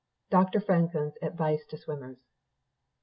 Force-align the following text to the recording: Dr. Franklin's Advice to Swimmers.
Dr. 0.31 0.59
Franklin's 0.59 1.13
Advice 1.21 1.63
to 1.67 1.77
Swimmers. 1.77 2.17